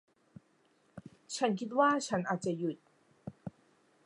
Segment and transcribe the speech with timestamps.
[1.35, 2.77] ฉันคิดว่าฉันอาจจะหยุด